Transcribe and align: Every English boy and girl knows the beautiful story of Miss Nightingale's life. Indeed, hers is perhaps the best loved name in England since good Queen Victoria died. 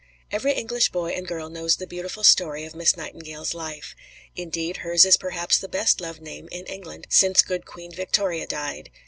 Every 0.31 0.53
English 0.53 0.89
boy 0.89 1.09
and 1.11 1.27
girl 1.27 1.47
knows 1.51 1.75
the 1.75 1.85
beautiful 1.85 2.23
story 2.23 2.65
of 2.65 2.73
Miss 2.73 2.97
Nightingale's 2.97 3.53
life. 3.53 3.95
Indeed, 4.35 4.77
hers 4.77 5.05
is 5.05 5.15
perhaps 5.15 5.59
the 5.59 5.69
best 5.69 6.01
loved 6.01 6.23
name 6.23 6.49
in 6.51 6.65
England 6.65 7.05
since 7.11 7.43
good 7.43 7.67
Queen 7.67 7.91
Victoria 7.91 8.47
died. 8.47 8.89